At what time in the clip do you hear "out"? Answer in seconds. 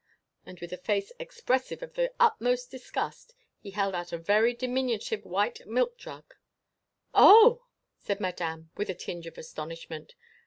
3.93-4.11